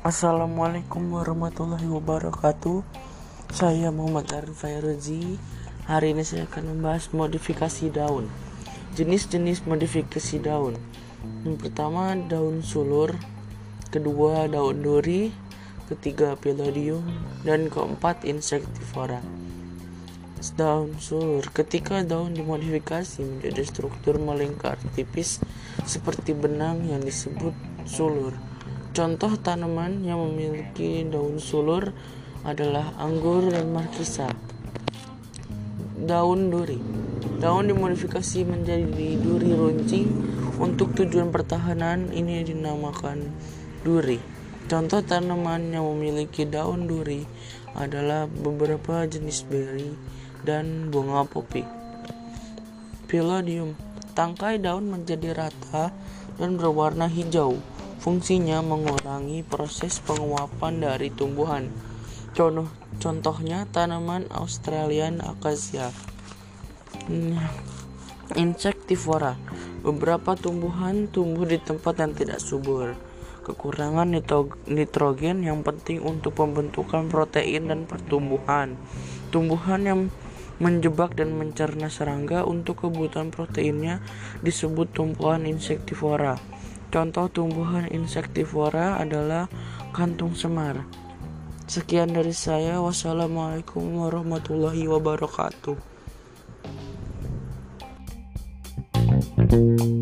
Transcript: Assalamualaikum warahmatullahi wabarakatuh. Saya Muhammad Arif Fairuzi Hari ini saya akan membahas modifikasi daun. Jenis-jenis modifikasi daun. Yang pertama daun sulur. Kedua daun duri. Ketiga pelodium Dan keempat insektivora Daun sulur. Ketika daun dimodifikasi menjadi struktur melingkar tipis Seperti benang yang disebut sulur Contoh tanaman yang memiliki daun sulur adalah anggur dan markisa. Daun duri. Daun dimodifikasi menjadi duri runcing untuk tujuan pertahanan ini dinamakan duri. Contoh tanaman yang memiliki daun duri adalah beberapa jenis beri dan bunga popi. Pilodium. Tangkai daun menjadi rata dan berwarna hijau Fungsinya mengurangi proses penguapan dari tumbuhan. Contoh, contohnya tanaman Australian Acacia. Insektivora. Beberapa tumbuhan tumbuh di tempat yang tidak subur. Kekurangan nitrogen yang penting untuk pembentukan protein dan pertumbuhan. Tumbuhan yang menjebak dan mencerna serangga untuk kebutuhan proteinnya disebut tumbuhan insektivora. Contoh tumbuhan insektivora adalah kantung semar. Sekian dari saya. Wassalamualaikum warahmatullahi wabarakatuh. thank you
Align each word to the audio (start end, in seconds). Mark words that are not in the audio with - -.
Assalamualaikum 0.00 1.12
warahmatullahi 1.12 1.84
wabarakatuh. 1.84 2.80
Saya 3.52 3.92
Muhammad 3.92 4.32
Arif 4.32 4.64
Fairuzi 4.64 5.36
Hari 5.84 6.16
ini 6.16 6.24
saya 6.24 6.48
akan 6.48 6.72
membahas 6.72 7.12
modifikasi 7.12 7.92
daun. 7.92 8.32
Jenis-jenis 8.96 9.68
modifikasi 9.68 10.40
daun. 10.40 10.80
Yang 11.44 11.68
pertama 11.68 12.16
daun 12.16 12.64
sulur. 12.64 13.12
Kedua 13.92 14.48
daun 14.48 14.80
duri. 14.80 15.36
Ketiga 15.92 16.32
pelodium 16.32 17.04
Dan 17.44 17.68
keempat 17.68 18.24
insektivora 18.24 19.20
Daun 20.56 20.96
sulur. 20.96 21.44
Ketika 21.52 22.00
daun 22.08 22.32
dimodifikasi 22.32 23.20
menjadi 23.20 23.68
struktur 23.68 24.16
melingkar 24.16 24.80
tipis 24.96 25.44
Seperti 25.84 26.32
benang 26.32 26.88
yang 26.88 27.04
disebut 27.04 27.52
sulur 27.84 28.32
Contoh 28.90 29.38
tanaman 29.38 30.02
yang 30.02 30.18
memiliki 30.18 31.06
daun 31.06 31.38
sulur 31.38 31.94
adalah 32.42 32.90
anggur 32.98 33.46
dan 33.46 33.70
markisa. 33.70 34.26
Daun 35.94 36.50
duri. 36.50 36.82
Daun 37.38 37.70
dimodifikasi 37.70 38.42
menjadi 38.42 39.14
duri 39.14 39.54
runcing 39.54 40.10
untuk 40.58 40.90
tujuan 40.98 41.30
pertahanan 41.30 42.10
ini 42.10 42.42
dinamakan 42.42 43.30
duri. 43.86 44.18
Contoh 44.66 45.06
tanaman 45.06 45.70
yang 45.70 45.86
memiliki 45.86 46.42
daun 46.42 46.90
duri 46.90 47.22
adalah 47.78 48.26
beberapa 48.26 49.06
jenis 49.06 49.46
beri 49.46 49.94
dan 50.42 50.90
bunga 50.90 51.22
popi. 51.30 51.62
Pilodium. 53.06 53.78
Tangkai 54.18 54.58
daun 54.58 54.90
menjadi 54.90 55.30
rata 55.30 55.94
dan 56.42 56.58
berwarna 56.58 57.06
hijau 57.06 57.54
Fungsinya 58.00 58.64
mengurangi 58.64 59.44
proses 59.44 60.00
penguapan 60.00 60.80
dari 60.80 61.12
tumbuhan. 61.12 61.68
Contoh, 62.32 62.72
contohnya 62.96 63.68
tanaman 63.68 64.24
Australian 64.32 65.20
Acacia. 65.20 65.92
Insektivora. 68.40 69.36
Beberapa 69.84 70.32
tumbuhan 70.32 71.12
tumbuh 71.12 71.44
di 71.44 71.60
tempat 71.60 72.00
yang 72.00 72.16
tidak 72.16 72.40
subur. 72.40 72.96
Kekurangan 73.44 74.08
nitrogen 74.64 75.44
yang 75.44 75.60
penting 75.60 76.00
untuk 76.00 76.40
pembentukan 76.40 77.08
protein 77.12 77.68
dan 77.68 77.84
pertumbuhan. 77.84 78.80
Tumbuhan 79.28 79.84
yang 79.84 80.00
menjebak 80.60 81.16
dan 81.16 81.36
mencerna 81.36 81.88
serangga 81.88 82.44
untuk 82.44 82.84
kebutuhan 82.84 83.32
proteinnya 83.32 84.04
disebut 84.44 84.92
tumbuhan 84.92 85.48
insektivora. 85.48 86.36
Contoh 86.90 87.30
tumbuhan 87.30 87.86
insektivora 87.88 88.98
adalah 88.98 89.46
kantung 89.94 90.34
semar. 90.34 90.82
Sekian 91.70 92.10
dari 92.10 92.34
saya. 92.34 92.82
Wassalamualaikum 92.82 94.02
warahmatullahi 94.02 94.90
wabarakatuh. 94.90 95.90
thank 99.50 99.80
you 99.80 99.99